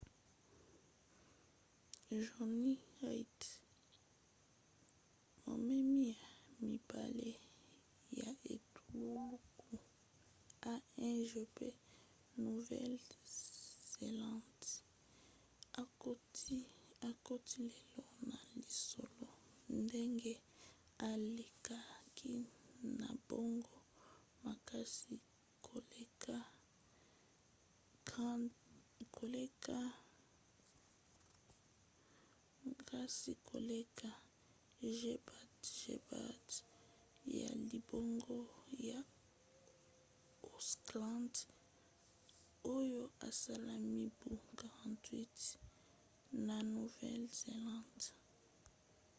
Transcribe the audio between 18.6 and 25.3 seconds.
lisolo ndenge alekaki na mbango makasi